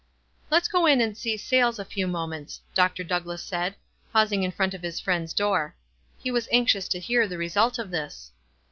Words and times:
"Let's 0.49 0.67
go 0.67 0.87
in 0.87 0.99
and 0.99 1.15
see 1.15 1.37
Sayles 1.37 1.77
a 1.77 1.85
few 1.85 2.07
moments," 2.07 2.59
Dr. 2.73 3.03
Douglass 3.03 3.43
said, 3.43 3.75
pausing 4.11 4.41
in 4.41 4.49
front 4.51 4.73
of 4.73 4.81
his 4.81 4.99
friend's 4.99 5.31
door." 5.31 5.75
He 6.23 6.31
was 6.31 6.49
anxious 6.51 6.87
to 6.87 6.99
hear 6.99 7.27
the 7.27 7.37
result 7.37 7.77
of 7.77 7.91
this." 7.91 8.31